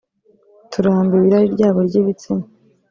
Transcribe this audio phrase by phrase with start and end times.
[0.71, 2.45] turambiwe irari ryabo ry’ibitsina